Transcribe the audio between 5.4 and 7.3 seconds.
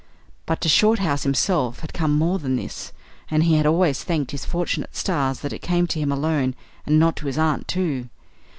that it came to him alone and not to